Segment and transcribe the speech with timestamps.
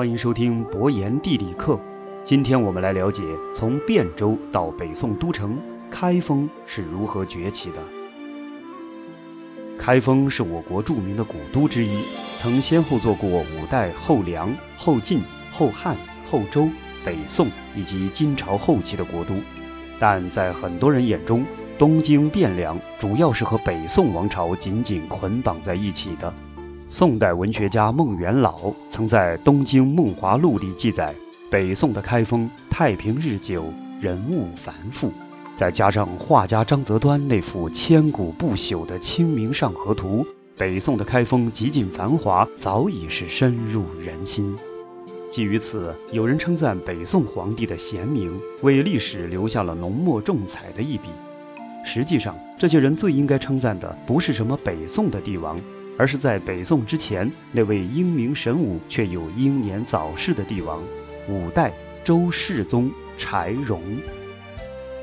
[0.00, 1.78] 欢迎收听博言地理课。
[2.24, 3.22] 今天我们来了解
[3.52, 5.58] 从汴州到北宋都城
[5.90, 7.82] 开封是如何崛起的。
[9.78, 12.02] 开封是我国著名的古都之一，
[12.34, 15.20] 曾先后做过五代后梁、后晋、
[15.52, 15.94] 后汉、
[16.24, 16.66] 后周、
[17.04, 19.34] 北宋以及金朝后期的国都。
[19.98, 21.44] 但在很多人眼中，
[21.78, 26.32] 东京、汴梁主要是和北宋王朝紧紧捆绑在一起的。
[26.92, 31.14] 宋代文学家孟元老曾在《东京梦华录》里记载，
[31.48, 35.12] 北宋的开封太平日久，人物繁复。
[35.54, 40.24] 再加上画家张择端那幅千古不朽的《清明上河图》，
[40.58, 44.56] 北宋的开封极尽繁华，早已是深入人心。
[45.30, 51.08] 基于此，有人称赞北宋皇帝的贤明，为历史留下了浓墨重彩的一笔。
[51.84, 55.56] 实际上，这些人最应该称赞的不是什么北宋的帝王。
[56.00, 60.82] 而是在北宋之前那位英明神武却又英年早逝的帝王，
[61.28, 61.70] 五代
[62.02, 63.82] 周世宗柴荣。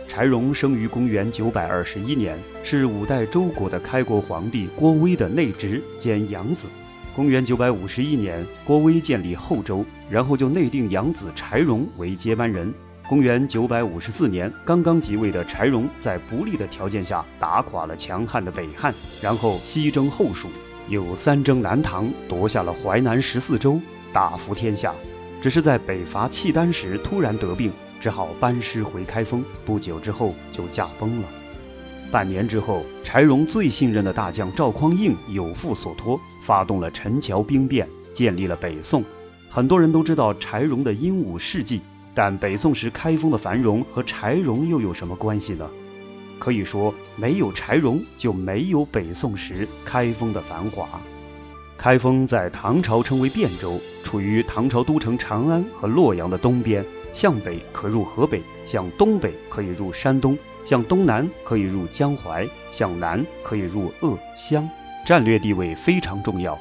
[0.07, 6.67] 柴荣生于公元九百二十一年，是五代周国的开国皇帝郭威的内侄兼养子。
[7.15, 12.73] 公元九百五十一年，郭威建立后周，然后就内定养子柴荣为接班人。
[13.07, 20.47] 公元九百五十四年，刚刚即位的柴荣在不利的条件下打垮了强悍的北汉，然后西征后蜀。
[20.89, 23.79] 又三征南唐，夺下了淮南十四州，
[24.13, 24.93] 大服天下。
[25.41, 29.43] 只是在北伐契丹时突然得病，只好班师回开封。
[29.65, 31.27] 不久之后就驾崩了。
[32.09, 39.03] 半年之后，柴荣最信任的大将赵匡胤有负所托，发动了陈桥兵变，建立了北宋。
[39.49, 41.81] 很多人都知道柴荣的英武事迹，
[42.13, 45.69] 但北宋时开封的繁荣和柴荣又有什么关系呢？
[46.39, 50.87] 可以说，没有柴荣，就没有北宋时开封的繁华。
[51.77, 64.67] 开封在唐朝称为汴州，处于唐朝都城长安和洛阳的东边，向北可入河北，向东北可以入山东，向东南可以入江淮，向南可以入鄂湘，
[65.05, 66.57] 战略地位非常重要。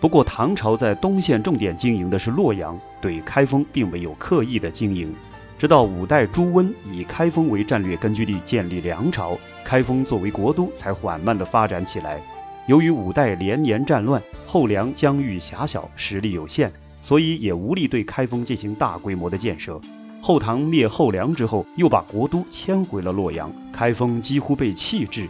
[0.00, 5.14] 不过，唐朝在东线重点经营的是洛阳，对开封并没有刻意的经营。
[5.58, 12.20] 直到五代朱温以开封为战略根据地建立梁朝，开封作为国都才缓慢地发展起来。
[12.66, 19.80] 由于五代连年战乱，后梁疆域狭小，实力有限，所以也无力对开封进行大规模的建设。
[20.20, 25.28] 后唐灭后梁之后，又把国都迁回了洛阳，开封几乎被弃置。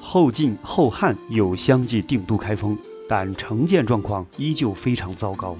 [0.00, 2.76] 后晋、后汉又相继定都开封，
[3.08, 5.56] 但城建状况依旧非常糟糕。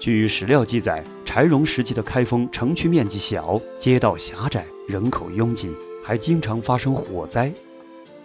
[0.00, 5.70] 据史料记载，柴荣时期的开封城区面积小，街道狭窄，人口拥挤，
[6.04, 7.52] 还经常发生火灾。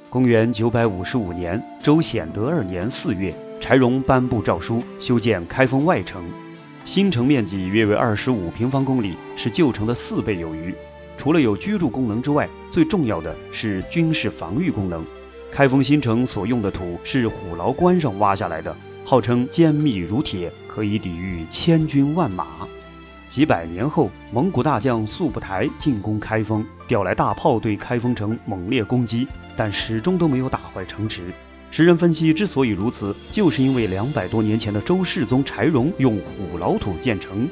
[0.08, 6.24] 公元九百五十五年，周显德二年四月，柴荣颁布诏书，修建开封外城。
[6.86, 10.76] 新城面积约为二十五平方公里，是旧城的四倍有余。
[11.18, 15.04] 除了有居住功能之外，最重要的是军事防御功能。
[15.52, 18.76] 开封新城所用的土是虎牢关上挖下来的。
[19.06, 22.48] 号称坚密如铁，可以抵御千军万马。
[23.28, 29.28] 几百年后，蒙古大将速不台进攻开封，调来大炮对开封城猛烈攻击，
[29.58, 31.34] 但始终都没有打坏城池。
[31.72, 37.50] 时人分析，之所以如此，就是因为两百多年前的周世宗柴荣用虎牢土建成。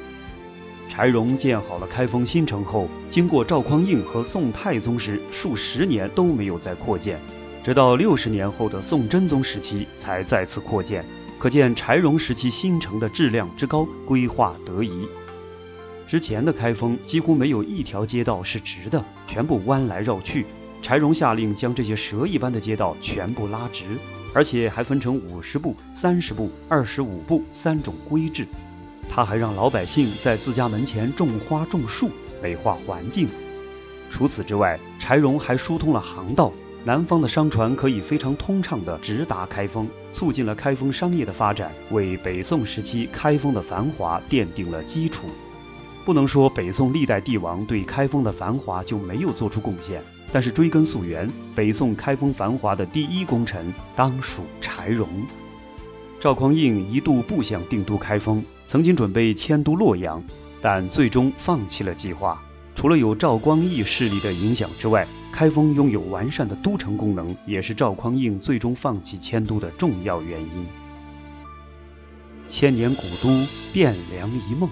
[0.88, 7.20] 柴荣建好了开封新城后，经过赵匡胤和宋太宗时，数十年都没有再扩建，
[7.64, 11.04] 直到六十年后的宋真宗时期才再次扩建。
[11.42, 15.08] 可见柴荣时期新城的质量之高，规划得宜。
[16.06, 20.46] 之前的开封几乎没有一条街道是直的，全部弯来绕去。
[20.84, 23.86] 柴荣下令将这些蛇一般的街道全部拉直，
[24.36, 28.46] 而且还分成五十步、三十步、二十五步三种规制。
[29.10, 33.28] 他还让老百姓在自家门前种花种树，美化环境。
[34.12, 36.54] 除此之外，柴荣还疏通了航道。
[36.84, 45.28] 南方的商船可以非常通畅地直达开封，促进了开封商业的发展，为北宋时期开封的繁华奠定了基础。
[46.04, 50.02] 不能说北宋历代帝王对开封的繁华就没有做出贡献，
[50.34, 55.08] 但是追根溯源，北宋开封繁华的第一功臣当属柴荣。
[56.20, 60.24] 赵匡胤一度不想定都开封，曾经准备迁都洛阳，
[60.60, 62.42] 但最终放弃了计划。
[62.76, 70.66] 除了有赵光义势力的影响之外，开封拥有完善的都城功能，也是赵匡胤最终放弃迁都的重要原因。
[72.48, 73.30] 千年古都，
[73.74, 74.70] 汴梁一梦。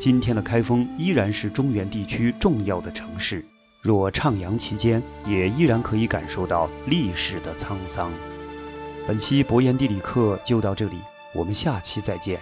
[0.00, 3.44] 今天的开封依然是中原地区重要的城市，
[3.82, 8.10] 若徜徉其间，也依然可以感受到历史的沧桑。
[9.06, 10.96] 本期博言地理课就到这里，
[11.34, 12.40] 我们下期再见。